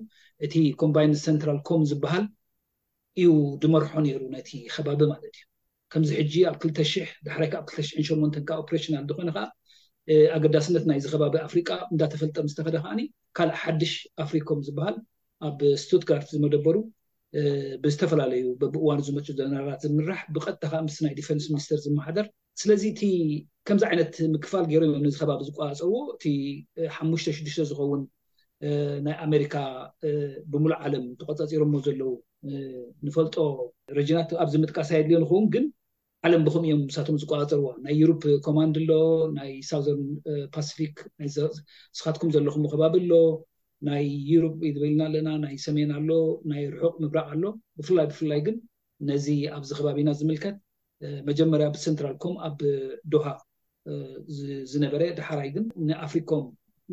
እቲ 0.48 0.56
ኮምባይኒ 0.84 1.14
ሰንትራል 1.26 1.60
ኮም 1.70 1.84
ዝበሃል 1.92 2.26
እዩ 3.22 3.30
ድመርሖ 3.64 3.92
ነይሩ 4.08 4.22
ነቲ 4.38 4.50
ከባቢ 4.76 5.00
ማለት 5.14 5.28
እዩ 5.36 5.46
ከምዚ 5.94 6.10
ሕጂ 6.20 6.34
ኣብ 6.50 6.56
2 6.66 6.84
000 6.84 7.10
ዳሕሪይ 7.28 7.50
ከ 7.54 7.56
ኣብ 7.62 7.66
200 7.80 8.04
8 8.12 8.46
ከዓ 8.50 8.56
ኦፖሬሽናል 8.64 9.04
ኮይኑ 9.18 9.30
ከዓ 9.38 9.46
ኣገዳስነት 10.38 10.84
ናይ 10.90 11.00
ዝኸባቢ 11.04 11.36
ኣፍሪቃ 11.48 11.70
እንዳተፈልጠም 11.94 12.48
ዝተፈደ 12.52 12.76
ከዓኒ 12.84 13.00
ካልእ 13.38 13.56
ሓዱሽ 13.64 13.94
ኣፍሪኮም 14.24 14.60
ዝበሃል 14.68 14.96
ኣብ 15.48 15.60
ስቱትጋርት 15.84 16.28
ዝመደበሩ 16.36 16.76
ብዝተፈላለዩ 17.84 18.44
በቢእዋኑ 18.62 19.00
ዝመፁ 19.08 19.26
ዘናራት 19.40 19.80
ዝምራሕ 19.86 20.20
ብቐጥታ 20.36 20.64
ከዓ 20.72 20.80
ምስ 20.88 20.98
ናይ 21.06 21.14
ዲፈንስ 21.20 21.46
ሚኒስተር 21.54 21.80
ዝመሓደር 21.86 22.28
ስለዚ 22.62 22.84
እቲ 22.92 23.02
ከምዚ 23.68 23.84
ዓይነት 23.90 24.14
ምክፋል 24.36 24.64
ገይሮእም 24.72 24.94
ንዚከባቢ 25.08 25.40
ዝቋፀዎ 25.50 25.94
እቲ 26.16 26.26
ሓሙሽተ 26.98 27.28
ሽዱሽተ 27.38 27.66
ዝኸውን 27.72 28.02
ናይ 29.06 29.16
ኣሜሪካ 29.28 29.56
ብሙሉእ 30.52 30.80
ዓለም 30.86 31.04
ተቆፃፂሮዎ 31.22 31.82
ዘለዎ 31.88 32.10
ንፈልጦ 33.08 33.36
ረዥናት 33.98 34.30
ኣብዚ 34.44 34.54
ምጥቃሳይ 34.64 35.02
ድልዮንከውን 35.08 35.46
ግን 35.54 35.66
ዓለም 36.28 36.42
ብኹም 36.48 36.64
እዮም 36.68 36.82
ምሳትኩም 36.90 37.18
ዝቆፅርዎ 37.22 37.66
ናይ 37.86 37.96
ዩሮፕ 38.02 38.22
ኮማንድ 38.46 38.76
ኣሎ 38.82 38.92
ናይ 39.38 39.52
ሳውዘርን 39.70 40.06
ፓስፊክ 40.56 40.96
ናይ 41.20 41.30
ስኻትኩም 41.98 42.32
ዘለኹም 42.36 42.64
ከባቢ 42.74 42.94
ኣሎ 43.04 43.12
ናይ 43.90 44.04
ዩሩ 44.32 44.46
ዝበልና 44.76 45.02
ኣለና 45.10 45.30
ናይ 45.46 45.56
ሰሜን 45.66 45.90
ኣሎ 45.98 46.10
ናይ 46.52 46.62
ርሑቅ 46.76 46.94
ምብራቅ 47.04 47.26
ኣሎ 47.36 47.44
ብፍላይ 47.80 48.08
ብፍላይ 48.12 48.42
ግን 48.48 48.56
ነዚ 49.10 49.26
ኣብዚ 49.58 49.70
ከባቢኢና 49.80 50.10
ዝምልከት 50.22 50.58
መጀመርያ 51.30 51.68
ብሰንትራልኮም 51.76 52.36
ኣብ 52.48 52.60
ድሃ 53.14 53.26
ዝነበረ 54.74 55.02
ድሓራይ 55.20 55.50
ግን 55.58 55.66
ንኣፍሪኮም 55.88 56.46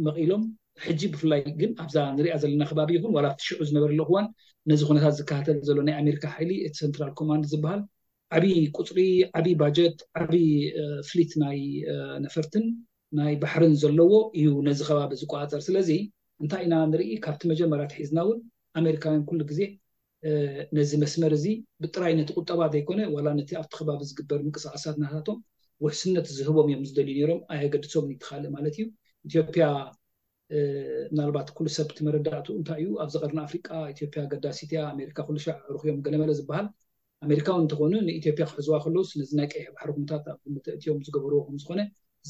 መቒሎም 0.07 0.43
ሕጂ 0.85 1.01
ብፍላይ 1.15 1.41
ግን 1.61 1.71
ኣብዛ 1.85 1.97
ንሪኣ 2.19 2.35
ዘለና 2.43 2.63
ከባቢ 2.71 2.91
ይኹን 2.97 3.13
ዋላ 3.17 3.27
ቲሽዑ 3.41 3.61
ዝነበረ 3.69 3.91
ለዋን 4.01 4.27
ነዚ 4.71 4.81
ኩነታት 4.91 5.15
ዝከታተል 5.19 5.59
ዘሎ 5.69 5.79
ናይ 5.89 5.95
ኣሜሪካ 6.03 6.25
ሓይሊ 6.37 6.51
እቲ 6.67 6.75
ሰንትራል 6.85 7.11
ኮማንድ 7.19 7.45
ዝበሃል 7.53 7.81
ዓብይ 8.37 8.55
ቁፅሪ 8.79 8.99
ዓብይ 9.39 9.55
ባጀት 9.61 9.99
ዓብይ 10.23 10.49
ፍሊት 11.11 11.33
ናይ 11.45 11.59
ነፈርትን 12.25 12.65
ናይ 13.19 13.33
ባሕርን 13.43 13.75
ዘለዎ 13.83 14.13
እዩ 14.43 14.49
ነዚ 14.69 14.81
ከባቢ 14.89 15.13
ዝቋፀር 15.23 15.61
ስለዚ 15.69 15.91
እንታይ 16.43 16.63
ኢና 16.67 16.75
ንርኢ 16.93 17.09
ካብቲ 17.27 17.43
መጀመርያትሒዝና 17.53 18.19
እውን 18.27 18.39
ኣሜሪካውያን 18.81 19.25
ኩሉ 19.31 19.41
ግዜ 19.51 19.61
ነዚ 20.77 20.91
መስመር 21.03 21.33
እዚ 21.39 21.45
ብጥራይ 21.83 22.13
ነቲ 22.21 22.31
ቁጠባ 22.41 22.61
ዘይኮነ 22.75 23.01
ዋላ 23.17 23.29
ነቲ 23.41 23.51
ኣብቲ 23.61 23.73
ከባቢ 23.79 24.01
ዝግበር 24.11 24.41
ምንቅስቃሳት 24.47 24.97
ናህታቶም 25.03 25.39
ውሕስነት 25.85 26.27
ዝህቦም 26.39 26.69
እዮም 26.71 26.85
ዝደልዩ 26.89 27.19
ነሮም 27.25 27.41
ኣይገድሶም 27.57 28.07
ይትካልእ 28.15 28.51
ማለት 28.57 28.75
እዩ 28.79 28.85
ኢትዮያ 29.47 29.67
ምናልባት 31.11 31.49
ኩሉ 31.57 31.67
ሰብ 31.77 31.87
እቲ 31.93 31.99
መረዳእትኡ 32.07 32.53
እንታይ 32.61 32.79
እዩ 32.85 32.89
ኣብ 33.03 33.09
ዘቐርና 33.15 33.39
ኣፍሪቃ 33.49 33.69
ኢትዮያ 33.93 34.23
ኣገዳሲትያ 34.29 34.81
ኣሜሪካ 34.95 35.19
ኩሉሻዕ 35.29 35.55
ዕርኽዮም 35.73 35.99
ገለመለ 36.07 36.31
ዝበሃል 36.39 36.67
ኣሜሪካውን 37.27 37.63
እንትኾኑ 37.65 37.93
ንኢትዮጵያ 38.09 38.45
ክሕዝዋ 38.51 38.75
ክልስ 38.85 39.11
ነዚናይ 39.21 39.49
ቀሕባሕርኩምታት 39.53 40.25
ኣብ 40.33 40.39
ግሚተእትዮም 40.47 40.99
ዝገበርዎ 41.07 41.39
ከምዝኮነ 41.47 41.81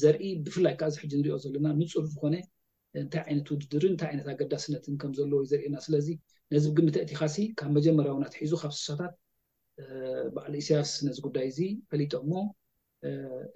ዘርኢ 0.01 0.27
ብፍላይ 0.45 0.75
ከዓ 0.81 0.89
ዚሕጂ 0.95 1.11
ንሪኦ 1.21 1.35
ዘለና 1.45 1.67
ንፁር 1.79 2.05
ዝኮነ 2.13 2.35
እንታይ 3.03 3.21
ዓይነት 3.27 3.47
ውድድርን 3.53 3.91
እንታይ 3.93 4.09
ዓይነት 4.11 4.27
ኣገዳስነትን 4.33 4.95
ከምዘለዎ 5.01 5.39
ዩ 5.43 5.47
ዘርእየና 5.51 5.77
ስለዚ 5.87 6.07
ነዚ 6.55 6.63
ብ 6.71 6.73
ግሚተእቲ 6.79 7.11
ካሲ 7.19 7.37
ካብ 7.59 7.71
መጀመርያዊናትሒዙ 7.79 8.53
ካብ 8.63 8.73
ስሳታት 8.79 9.13
በዕሉ 10.35 10.53
እስያስ 10.63 10.91
ነዚ 11.07 11.17
ጉዳይ 11.27 11.47
እዚ 11.51 11.59
ፈሊጦ 11.91 12.13
ሞ 12.31 12.41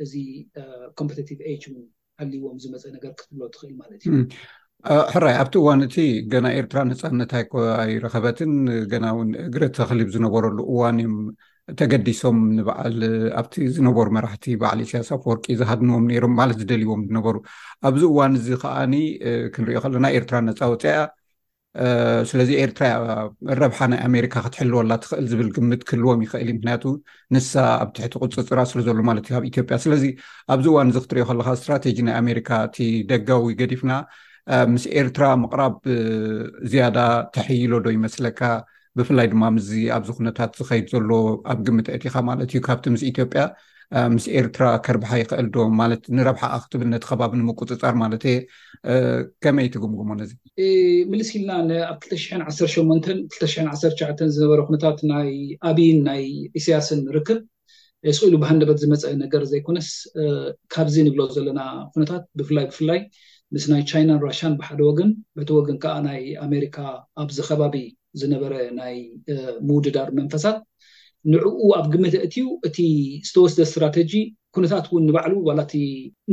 እዚ 0.06 0.14
ኮምፖቲቲቭ 1.00 1.40
ኤጅ 1.52 1.64
ውን 1.74 1.86
ዎምዝፀ 2.22 2.72
ነር 2.94 3.02
ክት 3.18 3.30
ትኽእልት 3.60 4.04
እዩሕራይ 4.94 5.36
ኣብቲ 5.42 5.56
እዋን 5.60 5.80
እቲ 5.86 5.96
ገና 6.32 6.46
ኤርትራ 6.58 6.80
ነፃነትይ 6.90 7.44
ከባባይ 7.52 7.92
ረከበትን 8.06 8.52
ገና 8.92 9.06
ውን 9.18 9.30
እግረ 9.46 9.62
ተክልብ 9.78 10.10
ዝነበረሉ 10.16 10.58
እዋን 10.74 10.98
እዮም 11.04 11.16
ተገዲሶም 11.80 12.38
ንበዓል 12.58 12.98
ኣብቲ 13.40 13.56
ዝነበሩ 13.78 14.08
መራሕቲ 14.18 14.46
በዓል 14.62 14.80
እስያስ 14.86 15.10
ፍ 15.22 15.24
ወርቂ 15.32 15.46
ዝሃድንዎም 15.62 16.06
ነሮም 16.12 16.34
ማለት 16.42 16.60
ዝደልዎም 16.62 17.02
ዝነበሩ 17.10 17.36
ኣብዚ 17.90 18.04
እዋን 18.14 18.36
እዚ 18.40 18.48
ከዓኒ 18.64 18.96
ክንሪኦ 19.56 19.82
ከለና 19.86 20.06
ኤርትራ 20.20 20.36
ነፃወፅያያ 20.50 21.02
ስለዚ 22.30 22.50
ኤርትራ 22.62 22.84
ረብሓ 23.62 23.80
ናይ 23.92 24.00
ኣሜሪካ 24.10 24.34
ክትሕልወላ 24.46 24.92
ትኽእል 25.04 25.26
ዝብል 25.32 25.50
ግምት 25.56 25.82
ክህልዎም 25.88 26.20
ይኽእል 26.26 26.48
ዩ 26.52 26.54
ምክንያቱ 26.58 26.84
ንሳ 27.36 27.52
ኣብ 27.82 27.90
ትሕቲ 27.96 28.14
ቁፅፅራ 28.24 28.60
ስለ 28.72 28.80
ዘሎ 28.88 28.98
ማለት 29.10 29.26
እዩ 29.28 29.34
ካብ 29.36 29.44
ኢትዮጵያ 29.50 29.76
ስለዚ 29.86 30.04
ኣብዚ 30.54 30.66
እዋን 30.72 30.90
እዚ 30.92 30.98
ክትሪዮ 31.06 31.26
ከለካ 31.30 31.48
ስትራቴጂ 31.60 31.98
ናይ 32.08 32.16
ኣሜሪካ 32.24 32.50
እቲ 32.68 32.78
ደጋዊ 33.12 33.46
ገዲፍና 33.62 33.92
ምስ 34.74 34.86
ኤርትራ 35.02 35.26
ምቅራብ 35.44 35.76
ዝያዳ 36.72 36.98
ተሕይሎ 37.38 37.74
ዶ 37.86 37.88
ይመስለካ 37.98 38.42
ብፍላይ 39.00 39.28
ድማ 39.34 39.44
ምዚ 39.58 39.70
ኣብዚ 39.98 40.10
ኩነታት 40.20 40.52
ዝከይድ 40.60 40.86
ዘሎ 40.94 41.10
ኣብ 41.52 41.60
ግምት 41.66 41.90
እቲኢካ 41.98 42.16
ማለት 42.30 42.50
እዩ 42.54 42.62
ካብቲ 42.68 42.86
ምስ 42.94 43.04
ኢትዮጵያ 43.12 43.44
ምስ 44.13 44.25
ኤርትራ 44.39 44.65
ከርብሓ 44.86 45.12
ይክእል 45.20 45.48
ዶ 45.56 45.65
ማለት 45.82 46.01
ንረብሓ 46.17 46.41
ኣክትብል 46.58 46.88
ነት 46.94 47.03
ከባቢ 47.10 47.32
ንምቁፅፃር 47.41 47.94
ማለት 48.01 48.24
የ 48.29 48.34
ከመይ 49.44 49.67
ትግምግሞንእዚ 49.75 50.32
ምልስ 51.12 51.29
ኢልና 51.38 51.51
ኣብ 51.91 52.01
21821ሸ 52.15 53.63
ዝነበረ 54.38 54.60
ነታት 54.75 55.00
ናይ 55.13 55.32
ኣብይን 55.70 56.00
ናይ 56.10 56.25
እስያስን 56.62 57.01
ርክብ 57.17 57.39
ስእሉ 58.17 58.34
ብሃነበት 58.41 58.77
ዝመፀአ 58.84 59.12
ነገር 59.24 59.41
ዘይኮነስ 59.51 59.89
ካብዚ 60.74 60.96
ንብሎ 61.08 61.22
ዘለና 61.38 61.62
ኩነታት 61.94 62.24
ብፍላይ 62.39 62.65
ብፍላይ 62.72 63.00
ምስ 63.56 63.65
ናይ 63.72 63.82
ቻይናን 63.91 64.20
ራሽያን 64.27 64.56
ብሓደ 64.62 64.79
ወግን 64.89 65.12
በቲወግን 65.38 65.77
ከዓ 65.86 65.96
ናይ 66.08 66.22
ኣሜሪካ 66.46 66.77
ኣብዚ 67.24 67.39
ከባቢ 67.50 67.75
ዝነበረ 68.22 68.53
ናይ 68.82 68.96
ምውድዳር 69.70 70.10
መንፈሳት 70.20 70.60
ንዕኡ 71.34 71.56
ኣብ 71.78 71.86
ግመተእትዩ 71.94 72.44
እቲ 72.68 72.78
ዝተወስደ 73.28 73.60
ስትራቴጂ 73.70 74.12
ኩነታት 74.56 74.86
እውን 74.90 75.04
ንባዕሉ 75.08 75.34
ዋላእቲ 75.48 75.74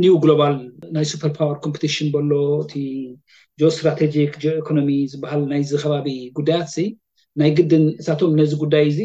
ኒው 0.03 0.15
ግሎባል 0.23 0.55
ናይ 0.95 1.05
ሱፐርፓወር 1.11 1.57
ኮምፕቲሽን 1.65 2.07
በሎ 2.13 2.31
እቲ 2.65 2.73
ጆ 3.61 3.71
ስትራቴጂክ 3.75 4.31
ኤኮኖሚ 4.59 4.89
ዝበሃል 5.13 5.41
ናይዚ 5.51 5.71
ከባቢ 5.83 6.07
ጉዳያት 6.37 6.67
እዚ 6.81 6.85
ናይ 7.41 7.49
ግድን 7.57 7.83
እሳቶም 8.01 8.33
ነዚ 8.39 8.51
ጉዳይ 8.63 8.85
እዚ 8.91 8.99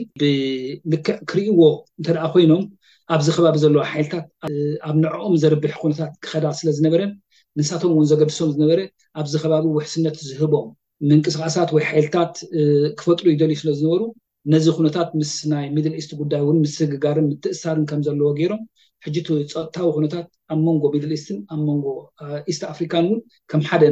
ብልክዕ 0.91 1.17
ክርእዎ 1.33 1.61
እንተደኣ 2.01 2.25
ኮይኖም 2.35 2.63
ኣብዚ 3.15 3.27
ከባቢ 3.37 3.57
ዘለዋ 3.65 3.83
ሓይልታት 3.93 4.27
ኣብ 4.89 4.95
ንዕኦም 5.05 5.35
ዘርብሕ 5.43 5.75
ኩነታት 5.83 6.13
ክከዳ 6.25 6.45
ስለዝነበረ 6.61 7.03
ንሳቶም 7.59 7.93
እውን 7.95 8.07
ዘገድሶም 8.11 8.51
ዝነበረ 8.57 8.81
ኣብዚ 9.21 9.33
ከባቢ 9.45 9.65
ውሕስነት 9.77 10.17
ዝህቦም 10.29 10.69
ምንቅስቃሳት 11.11 11.71
ወይ 11.79 11.85
ሓይልታት 11.91 12.35
ክፈጥሩ 12.99 13.27
ዩ 13.33 13.37
ደልዩ 13.43 13.57
ስለ 13.63 13.71
ዝነበሩ 13.79 14.03
ነዚ 14.53 14.67
ኩነታት 14.77 15.09
ምስ 15.21 15.31
ናይ 15.53 15.67
ሚድል 15.77 15.95
ኢስት 16.01 16.13
ጉዳይ 16.21 16.41
እውን 16.45 16.59
ምስ 16.65 16.73
ስግጋርን 16.81 17.27
ትእሳርን 17.45 17.85
ከምዘለዎ 17.91 18.29
ገይሮም 18.39 18.61
ሕጂቲ 19.05 19.27
ፀጥታዊ 19.53 19.89
ኩነታት 19.97 20.27
ኣብ 20.53 20.59
መንጎ 20.67 20.83
ሚድል 20.95 21.11
ስትን 21.23 21.39
ኣብ 21.53 21.61
መንጎ 21.69 21.87
ኢስት 22.51 22.63
ኣፍሪካን 22.73 23.05
እውን 23.09 23.21
ከም 23.53 23.63
ሓደ 23.71 23.83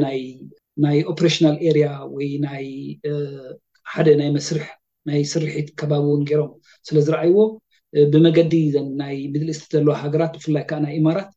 ናይ 0.85 0.97
ኦፖሬሽናል 1.11 1.57
ኤርያ 1.69 1.87
ወይ 2.13 2.27
ሓደ 3.93 4.07
ናይ 4.21 4.29
መስርሕ 4.37 4.65
ናይ 5.09 5.21
ስርሒት 5.33 5.67
ከባቢ 5.81 6.03
እውን 6.11 6.23
ገይሮም 6.29 6.51
ስለ 6.87 6.97
ዝረኣይዎ 7.07 7.37
ብመገዲ 8.13 8.53
ናይ 9.01 9.15
ሚድል 9.33 9.51
ኢስት 9.53 9.67
ዘለዋ 9.75 9.93
ሃገራት 10.03 10.33
ብፍላይ 10.39 10.63
ከዓ 10.71 10.79
ናይ 10.85 10.95
እማራት 11.01 11.29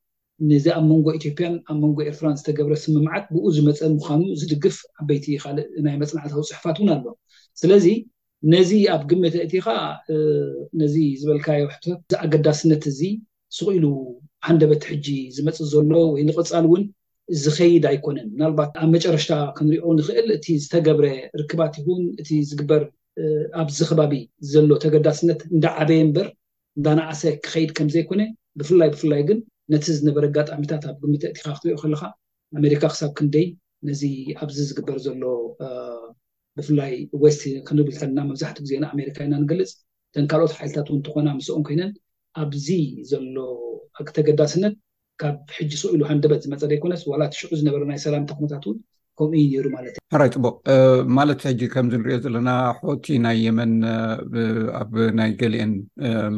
ነዚ 0.53 0.67
ኣብ 0.79 0.85
መንጎ 0.93 1.07
ኢትዮጵያን 1.19 1.55
ኣብ 1.71 1.77
መንጎ 1.85 1.99
ኤርትራን 2.11 2.37
ዝተገብረ 2.41 2.75
ስምምዓት 2.85 3.27
ብኡ 3.35 3.45
ዝመፀ 3.59 3.81
ምኳኑ 3.97 4.23
ዝድግፍ 4.41 4.79
ዓበይቲ 5.03 5.27
ካልእ 5.45 5.69
ናይ 5.89 5.97
መፅናዕታዊ 6.05 6.43
ፅሑፋት 6.53 6.77
እውን 6.81 6.91
ኣለዎ 6.97 7.13
ስለዚ 7.61 7.87
ነዚ 8.53 8.71
ኣብ 8.95 9.03
ግሚተእቲኻ 9.11 9.67
ነዚ 10.81 10.95
ዝበልካዮ 11.21 11.63
ሕት 11.73 11.85
ኣገዳስነት 12.25 12.83
እዚ 12.93 13.01
ስቁኢሉ 13.57 13.85
ሓንደ 14.47 14.63
በት 14.71 14.83
ሕጂ 14.91 15.07
ዝመፅእ 15.37 15.67
ዘሎ 15.73 15.91
ወይ 16.15 16.23
ንቕፃል 16.29 16.65
እውን 16.69 16.83
ዝኸይድ 17.43 17.85
ኣይኮነን 17.91 18.29
ናልባት 18.41 18.71
ኣብ 18.83 18.89
መጨረሽታ 18.95 19.33
ክንሪኦ 19.57 19.85
ንኽእል 19.99 20.29
እቲ 20.37 20.47
ዝተገብረ 20.63 21.07
ርክባት 21.41 21.75
ይኹን 21.81 22.03
እቲ 22.21 22.29
ዝግበር 22.51 22.83
ኣብዚ 23.63 23.79
ከባቢ 23.91 24.15
ዘሎ 24.53 24.69
ተገዳስነት 24.85 25.41
እንዳዓበየ 25.55 26.01
እምበር 26.07 26.29
እንዳነዓሰ 26.79 27.23
ክኸይድ 27.45 27.71
ከምዘይኮነ 27.79 28.23
ብፍላይ 28.61 28.91
ብፍላይ 28.95 29.23
ግን 29.31 29.39
ነቲ 29.73 29.85
ዝነበረ 29.99 30.25
ኣጋጣሚታት 30.33 30.83
ኣብ 30.91 30.97
ግምተእቲካ 31.05 31.47
ክትሪኦ 31.59 31.77
ከለካ 31.85 32.03
ኣሜሪካ 32.61 32.83
ክሳብ 32.95 33.13
ክንደይ 33.19 33.47
ነዚ 33.89 34.03
ኣብዚ 34.43 34.57
ዝግበር 34.71 34.99
ዘሎ 35.07 35.23
ብፍላይ 36.59 36.93
ወስቲ 37.23 37.43
ክንብል 37.69 37.95
ከለና 38.01 38.19
መብዛሕትኡ 38.31 38.63
ግዜና 38.67 38.85
ኣሜሪካ 38.95 39.19
ኢና 39.27 39.35
ንገልፅ 39.45 39.71
ከን 40.15 40.25
ካልኦት 40.31 40.53
ሓይልታት 40.61 40.89
እትኾና 40.97 41.29
ምስኦን 41.39 41.63
ኮይነን 41.67 41.93
ኣብዚ 42.43 42.67
ዘሎ 43.11 43.37
ተገዳስነት 44.17 44.75
ካብ 45.23 45.37
ሕጂ 45.57 45.73
ስ 45.81 45.93
ኢሉ 45.95 46.03
ሃንደበት 46.11 46.43
ዝመፀደ 46.47 46.71
ይኮነስ 46.77 47.03
ዋላቲ 47.13 47.33
ሽዑ 47.41 47.51
ዝነበረ 47.61 47.83
ናይ 47.91 47.99
ሰላም 48.05 48.25
ተክነታት 48.31 48.65
ውን 48.71 48.79
ከምኡ 49.19 49.37
እዩ 49.45 49.51
ነይሩ 49.57 49.67
ማለት 49.77 49.95
እዩ 49.99 50.05
ሃራይ 50.15 50.31
ጥቡቅ 50.37 50.57
ማለት 51.19 51.41
ሕጂ 51.49 51.61
ከምዚ 51.75 51.95
ንሪኦ 52.03 52.17
ዘለና 52.27 52.51
ቲ 53.05 53.19
ናይ 53.25 53.39
የመን 53.47 53.73
ኣብ 54.81 54.93
ናይ 55.21 55.33
ገሊአን 55.43 55.75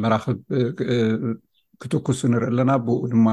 መራክብ 0.03 0.39
ክትኩሱ 1.83 2.19
ንርኢ 2.33 2.49
ኣለና 2.51 2.71
ብኡ 2.87 2.99
ድማ 3.13 3.27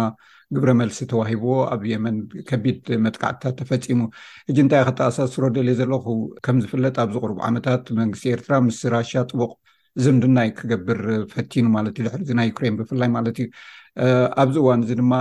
ግብረ 0.55 0.71
መልሲ 0.81 0.99
ተዋሂብዎ 1.11 1.53
ኣብ 1.75 1.83
የመን 1.93 2.17
ከቢድ 2.49 2.81
መጥቃዕትታት 3.05 3.55
ተፈፂሙ 3.61 4.01
እጂ 4.51 4.57
እንታይ 4.65 4.83
ከተኣሳስሮ 4.89 5.45
ደልየ 5.57 5.75
ዘለኩ 5.81 6.07
ከም 6.47 6.57
ዝፍለጥ 6.63 6.97
ኣብዚ 7.05 7.17
ቅርቡ 7.25 7.39
ዓመታት 7.51 7.85
መንግስቲ 8.01 8.27
ኤርትራ 8.35 8.55
ምስ 8.67 8.81
ራሽ 8.95 9.13
ጥቡቅ 9.31 9.53
ዝምድናይ 10.05 10.49
ክገብር 10.59 11.01
ፈቲኑ 11.35 11.65
ማለት 11.77 11.97
እዩ 12.03 12.09
ድሕናይ 12.27 12.47
ዩክሬን 12.51 12.77
ብፍላይ 12.81 13.11
ማለት 13.17 13.39
እዩ 13.43 13.49
ኣብዚ 14.43 14.57
እዋን 14.63 14.83
እዚ 14.85 14.91
ድማ 15.01 15.15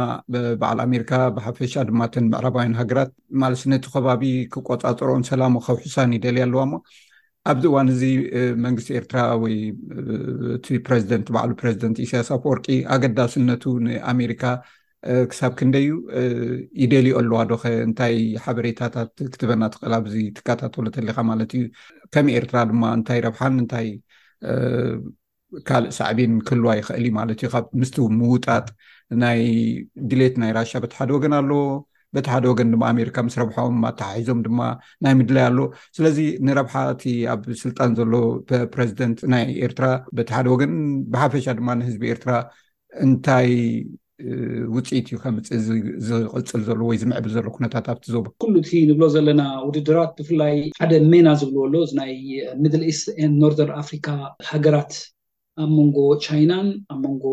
በዓል 0.62 0.80
ኣሜሪካ 0.88 1.14
ብሓፈሻ 1.38 1.74
ድማን 1.90 2.26
ምዕረባውያን 2.32 2.76
ሃገራት 2.82 3.12
ማለስ 3.44 3.62
ነቲ 3.74 3.86
ከባቢ 3.96 4.24
ክቆፃፅሮኦን 4.54 5.26
ሰላሙ 5.32 5.56
ከብሕሳን 5.68 6.16
ይደልየ 6.18 6.46
ኣለዋ 6.48 6.64
ሞ 6.74 6.82
ኣብዚ 7.52 7.66
እዋን 7.72 7.88
እዚ 7.96 8.04
መንግስት 8.66 8.90
ኤርትራ 9.00 9.20
ወይእቲ 9.44 10.66
ፕረዚደንት 10.88 11.28
በዕሉ 11.36 11.52
ፕረዚደንት 11.64 12.00
እስያስወርቂ 12.06 12.68
ኣገዳስነቱ 12.96 13.64
ንኣሜሪካ 13.88 14.42
ክሳብ 15.30 15.52
ክንደዩ 15.60 15.88
ይደልዩ 16.82 17.12
ኣለዋ 17.20 17.38
ዶኸ 17.52 17.64
እንታይ 17.88 18.16
ሓበሬታታት 18.46 19.12
ክትበና 19.34 19.62
ትክእል 19.74 19.94
ኣብዚ 19.98 20.16
ትካታተሉ 20.38 20.86
ተሊካ 20.98 21.18
ማለት 21.32 21.52
እዩ 21.58 21.64
ከም 22.14 22.28
ኤርትራ 22.38 22.58
ድማ 22.72 22.84
እንታይ 22.98 23.20
ረብሓን 23.26 23.56
እንታይ 23.62 23.88
ካልእ 25.70 25.94
ሳዕብን 26.00 26.34
ክህልዋ 26.48 26.74
ይክእል 26.80 27.06
ዩ 27.10 27.12
ማለት 27.20 27.38
እዩ 27.42 27.48
ካብ 27.54 27.66
ምስቲ 27.84 27.96
ምውጣጥ 28.20 28.68
ናይ 29.24 29.42
ድሌት 30.12 30.36
ናይ 30.44 30.52
ራሻ 30.60 30.72
በቲ 30.84 30.94
ሓደ 31.00 31.10
ወገን 31.18 31.36
ኣሎ 31.40 31.52
በቲ 32.16 32.28
ሓደ 32.34 32.46
ወገን 32.52 32.70
ድማ 32.76 32.84
ኣሜሪካ 32.94 33.18
ምስ 33.26 33.36
ረብሖም 33.42 33.80
ኣተሓሒዞም 33.90 34.40
ድማ 34.48 34.60
ናይ 35.06 35.14
ምድላይ 35.20 35.46
ኣሎ 35.50 35.60
ስለዚ 35.98 36.18
ንረብሓ 36.48 36.76
እቲ 36.94 37.04
ኣብ 37.34 37.42
ስልጣን 37.64 37.92
ዘሎ 38.00 38.14
ፕረዚደንት 38.76 39.20
ናይ 39.34 39.46
ኤርትራ 39.68 39.88
በቲ 40.20 40.30
ሓደ 40.38 40.48
ወገን 40.54 40.74
ብሓፈሻ 41.16 41.48
ድማ 41.60 41.68
ንህዝቢ 41.80 42.04
ኤርትራ 42.16 42.34
እንታይ 43.06 43.52
ውፅኢት 44.76 45.06
እዩ 45.12 45.18
ካብ 45.22 45.34
ምፅ 45.36 45.48
ዝቅፅል 46.08 46.62
ዘሎ 46.68 46.80
ወይ 46.90 46.98
ዝምዕብል 47.02 47.32
ዘሎ 47.36 47.46
ነታት 47.66 47.86
ኣብቲ 47.94 48.06
ዞ 48.14 48.18
ኩሉ 48.44 48.54
እቲ 48.64 48.70
ንብሎ 48.90 49.04
ዘለና 49.16 49.42
ውድድራት 49.68 50.12
ብፍላይ 50.18 50.56
ሓደ 50.80 50.92
ሜና 51.12 51.28
ዝብልዎኣሎ 51.40 51.74
እዚናይ 51.88 52.14
ሚድል 52.64 52.84
ኤስት 52.92 53.06
ኖርዘርን 53.42 53.76
ኣፍሪካ 53.84 54.08
ሃገራት 54.52 54.94
ኣብ 55.64 55.70
መንጎ 55.78 55.98
ቻይናን 56.26 56.68
ኣብ 56.94 57.00
ሞንጎ 57.06 57.26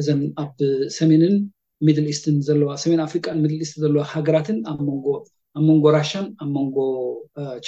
እዘን 0.00 0.20
ኣብ 0.44 0.52
ሰሜንን 0.98 1.34
ሚድል 1.88 2.06
ኤስትን 2.12 2.36
ዘለዋ 2.48 2.70
ሰሜን 2.84 3.02
ኣፍሪካ 3.08 3.26
ሚድል 3.42 3.60
ኤስት 3.66 3.76
ዘለዋ 3.84 4.02
ሃገራትን 4.14 4.58
ኣብ 4.72 4.80
መንጎ 5.68 5.84
ራሽን 5.98 6.26
ኣብ 6.42 6.50
ሞንጎ 6.56 6.78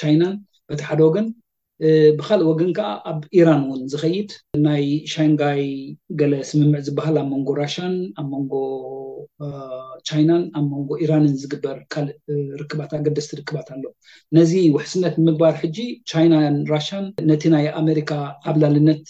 ቻይናን 0.01 0.35
በቲ 0.71 0.81
ሓደ 0.89 1.01
ወገን 1.09 1.27
ብካሊእ 2.17 2.47
ወግን 2.49 2.71
ከዓ 2.79 2.89
ኣብ 3.11 3.21
ኢራን 3.37 3.61
እውን 3.67 3.83
ዝኸይድ 3.93 4.31
ናይ 4.65 4.83
ሻንጋይ 5.13 5.63
ገለ 6.21 6.33
ስምምዕ 6.49 6.81
ዝበሃል 6.87 7.17
ኣብ 7.21 7.29
መንጎ 7.35 7.49
ራሽን 7.61 7.95
ኣብ 8.21 8.27
መንጎ 8.33 8.53
ቻይናን 10.09 10.43
ኣብ 10.59 10.65
መንጎ 10.73 10.91
ኢራንን 11.05 11.33
ዝግበር 11.43 11.79
ካልእ 11.95 12.13
ርክባት 12.63 12.91
ኣገደስቲርክባት 12.99 13.69
ኣሎ 13.75 13.85
ነዚ 14.39 14.53
ውሕስነት 14.77 15.15
ንምግባር 15.23 15.55
ሕጂ 15.63 15.79
ቻይናን 16.13 16.59
ራሽያን 16.75 17.07
ነቲ 17.31 17.43
ናይ 17.55 17.67
ኣሜሪካ 17.83 18.13
ኣብ 18.53 18.59
ላልነት 18.65 19.05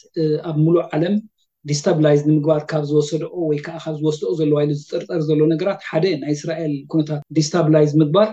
ኣብ 0.50 0.57
ሙሉእ 0.67 0.85
ዓለም 0.99 1.17
ዲስታብላይዝ 1.71 2.23
ንምግባር 2.31 2.62
ካብ 2.73 2.85
ዝወሰድኦ 2.91 3.35
ወይከዓ 3.50 3.75
ካብ 3.87 3.97
ዝወስድኦ 4.03 4.31
ዘለዋሉ 4.43 4.71
ዝጥርጠር 4.83 5.21
ዘሎ 5.31 5.41
ነገራት 5.55 5.83
ሓደ 5.89 6.05
ናይ 6.23 6.33
እስራኤል 6.39 6.75
ኩነታት 6.93 7.21
ዲስታብላይዝ 7.39 7.91
ምግባር 8.03 8.31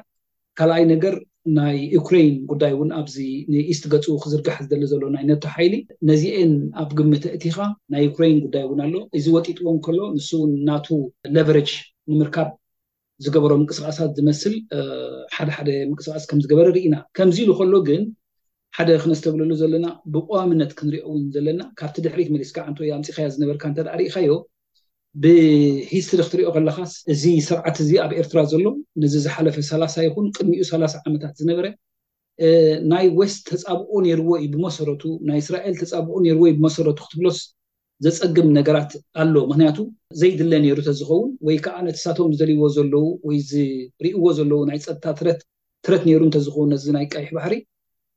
ካልኣይ 0.61 0.83
ነገር 0.93 1.15
ናይ 1.55 1.75
ዩኩራይን 1.95 2.33
ጉዳይ 2.51 2.71
እውን 2.75 2.89
ኣብዚ 2.99 3.15
ንኢስት 3.51 3.83
ገፁ 3.93 4.05
ክዝርጋሕ 4.23 4.57
ዝደሊ 4.65 4.83
ዘሎ 4.91 5.03
ናይ 5.15 5.23
ነተ 5.29 5.45
ሓይሊ 5.55 5.75
ነዚአን 6.09 6.51
ኣብ 6.81 6.89
ግምት 6.99 7.23
እቲኻ 7.37 7.57
ናይ 7.93 8.01
ዩኩራይን 8.09 8.39
ጉዳይ 8.45 8.63
እውን 8.67 8.79
ኣሎ 8.85 8.95
እዚ 9.19 9.25
ወጢጥዎ 9.35 9.67
ከሎ 9.85 9.99
ንስውን 10.17 10.51
ናቱ 10.69 10.87
ሌቨሬጅ 11.37 11.71
ንምርካብ 12.11 12.49
ዝገበሮ 13.25 13.51
ምንቅስቃሳት 13.61 14.11
ዝመስል 14.17 14.55
ሓደ 15.37 15.49
ሓደ 15.57 15.69
ምቅስቃስ 15.91 16.25
ከምዝገበረ 16.31 16.67
ርኢኢና 16.75 16.95
ከምዚ 17.17 17.37
ኢሉ 17.45 17.51
ከሎ 17.59 17.73
ግን 17.87 18.03
ሓደ 18.77 18.89
ክነዝተብለሉ 19.03 19.51
ዘለና 19.61 19.85
ብቕዋምነት 20.15 20.71
ክንሪዮ 20.79 21.01
እውን 21.07 21.23
ዘለና 21.37 21.61
ካብቲ 21.79 21.97
ድሕሪት 22.07 22.29
መሊስካ 22.35 22.57
እንወ 22.71 22.91
ኣንፂካያ 22.97 23.27
ዝነበርካ 23.35 23.63
እንተ 23.71 23.79
ርኢካዮ 23.97 24.31
ብሂስተሪ 25.23 26.19
ክትሪኦ 26.25 26.49
ከለካ 26.55 26.79
እዚ 27.13 27.23
ሰብዓት 27.49 27.77
እዚ 27.83 27.91
ኣብ 28.03 28.11
ኤርትራ 28.21 28.39
ዘሎ 28.51 28.63
ነዚ 29.03 29.13
ዝሓለፈ 29.25 29.55
ሰላ0 29.69 30.03
ይኹን 30.07 30.25
ቅድሚኡ 30.35 30.61
3ላ0 30.69 30.99
ዓመታት 31.09 31.33
ዝነበረ 31.41 31.65
ናይ 32.91 33.05
ወስት 33.19 33.39
ተፃብኦ 33.51 33.91
ነይርዎ 34.07 34.29
ዩ 34.43 34.47
ብመሰረቱ 34.55 35.03
ናይ 35.29 35.39
እስራኤል 35.43 35.75
ተፃብኦ 35.81 36.15
ነርዎ 36.25 36.43
ዩ 36.49 36.53
ብመሰረቱ 36.57 36.97
ክትብሎስ 37.07 37.39
ዘፀግም 38.05 38.47
ነገራት 38.59 38.91
ኣሎ 39.21 39.33
ምክንያቱ 39.51 39.77
ዘይድለ 40.21 40.51
ነይሩ 40.65 40.77
እተዝኸውን 40.83 41.29
ወይ 41.47 41.55
ከዓ 41.65 41.75
ነቲሳቶም 41.87 42.31
ዝደልይዎ 42.35 42.67
ዘለው 42.77 43.05
ወይ 43.27 43.37
ዝርእዎ 43.51 44.25
ዘለው 44.39 44.61
ናይ 44.69 44.79
ፀጥታ 44.85 45.05
ትረት 45.21 46.01
ነይሩ 46.09 46.21
እንተዝኸውን 46.29 46.73
ዚ 46.83 46.93
ናይ 46.97 47.07
ቀይሕ 47.15 47.31
ባህሪ 47.39 47.55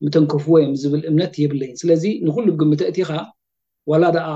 ምተንከፍዎ 0.04 0.54
ዮም 0.64 0.74
ዝብል 0.82 1.02
እምነት 1.12 1.32
የብለይ 1.44 1.70
ስለዚ 1.82 2.04
ንኩሉ 2.26 2.46
ግምተእቲ 2.60 2.98
ከዓ 3.08 3.18
ዋላ 3.90 4.04
ደኣ 4.16 4.28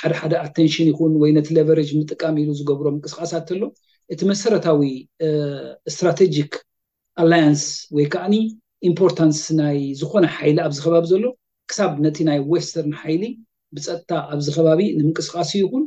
ሓደሓደ 0.00 0.32
ኣቴንሽን 0.46 0.86
ይኹን 0.90 1.14
ወይ 1.22 1.30
ነቲ 1.36 1.48
ሌቨሬጅ 1.58 1.88
ምጥቃሚ 2.00 2.36
ኢሉ 2.42 2.50
ዝገብሮ 2.60 2.86
ምንቅስቃሳት 2.94 3.44
ከሎ 3.48 3.62
እቲ 4.14 4.20
መሰረታዊ 4.30 4.80
እስትራቴጂክ 5.90 6.52
ኣላያንስ 7.22 7.64
ወይ 7.96 8.06
ከዓኒ 8.12 8.34
ኢምፖርታንስ 8.90 9.40
ናይ 9.60 9.78
ዝኾነ 10.00 10.24
ሓይሊ 10.36 10.58
ኣብዚ 10.66 10.78
ከባቢ 10.86 11.04
ዘሎ 11.12 11.24
ክሳብ 11.70 11.92
ነቲ 12.04 12.16
ናይ 12.28 12.38
ዌስተርን 12.50 12.94
ሓይሊ 13.00 13.24
ብፀጥታ 13.76 14.10
ኣብዚ 14.34 14.46
ከባቢ 14.56 14.80
ንምንቅስቃሲ 14.98 15.50
ይኹን 15.62 15.84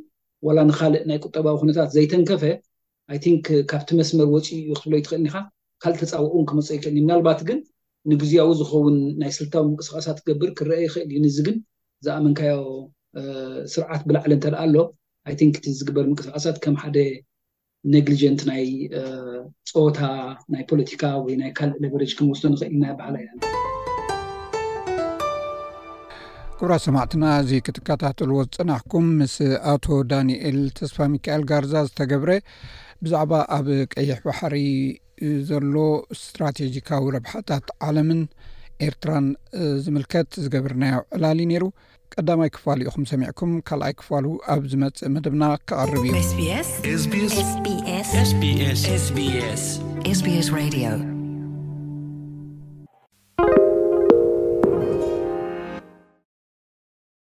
ዋላ 0.47 0.59
ንካልእ 0.69 1.03
ናይ 1.09 1.17
ቁጠባዊ 1.25 1.55
ኩነታት 1.61 1.89
ዘይተንከፈ 1.97 2.43
ኣይን 3.13 3.35
ካብቲ 3.71 3.89
መስመር 4.01 4.27
ወፂኡ 4.35 4.47
ዩ 4.69 4.73
ክትብሎ 4.77 4.93
ይትኽእል 4.99 5.21
ኒካ 5.25 5.35
ካልእ 5.83 5.99
ተፃውቅን 6.01 6.45
ክመፁ 6.49 6.67
ይኽእልኒ 6.77 6.99
ምናልባት 7.05 7.41
ግን 7.49 7.59
ንግዝያዊ 8.11 8.49
ዝኸውን 8.61 8.97
ናይ 9.21 9.31
ስልታዊ 9.37 9.63
ምንቅስቃሳት 9.69 10.17
ክገብር 10.23 10.49
ክርአ 10.57 10.77
ይክእል 10.85 11.07
እዩ 11.13 11.19
ንዚ 11.25 11.37
ግን 11.47 11.57
ዝኣመንካዮ 12.05 12.57
ስርዓት 13.73 14.01
ብላዕሊ 14.09 14.31
ንተኣ 14.39 14.55
ኣሎ 14.63 14.75
ኣይ 15.27 15.33
እቲ 15.59 15.65
ዝግበር 15.77 16.05
ምቅስቃሳት 16.11 16.57
ከም 16.63 16.75
ሓደ 16.81 16.97
ነግሊጀንት 17.93 18.41
ናይ 18.49 18.63
ፆታ 19.71 19.99
ናይ 20.53 20.63
ፖለቲካ 20.71 21.03
ወይናይ 21.25 21.51
ካል 21.57 21.71
ቨ 21.81 21.93
ምወስ 22.25 22.41
ንኽእልናባህላ 22.53 23.15
ኢ 23.23 23.27
ግብራ 26.59 26.73
ሰማዕትና 26.85 27.23
እዚ 27.41 27.49
ክትከታተልዎ 27.65 28.37
ዝፅናሕኩም 28.53 29.07
ምስ 29.17 29.35
ኣቶ 29.73 29.85
ዳኒኤል 30.11 30.57
ተስፋ 30.77 30.97
ሚካኤል 31.15 31.43
ጋርዛ 31.49 31.73
ዝተገብረ 31.87 32.31
ብዛዕባ 33.05 33.33
ኣብ 33.57 33.67
ቀይሕ 33.93 34.17
ባሕሪ 34.27 34.55
ዘሎ 35.49 35.73
እስትራቴጂካዊ 36.15 37.05
ረብሓታት 37.17 37.67
ዓለምን 37.87 38.21
ኤርትራን 38.87 39.27
ዝምልከት 39.83 40.27
ዝገብርናዮ 40.45 40.97
ዕላሊ 41.17 41.39
ነይሩ 41.51 41.63
ቀዳማይ 42.15 42.49
ክፋሉ 42.55 42.79
ኢኹም 42.89 43.03
ሰሚዕኩም 43.11 43.51
ካልኣይ 43.69 43.93
ክፋሉ 43.99 44.25
ኣብ 44.53 44.63
ዝመጽእ 44.71 45.11
ምድብና 45.15 45.43
ክቐርብ 45.67 46.03
እዩዩስs 46.13 46.95
ss 50.17 51.15